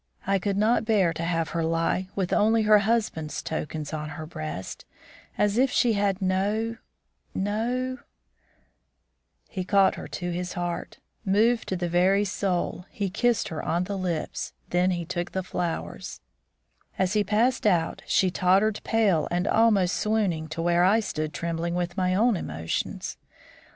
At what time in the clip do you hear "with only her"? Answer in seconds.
2.15-2.79